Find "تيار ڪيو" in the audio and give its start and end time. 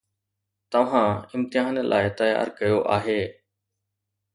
2.19-2.77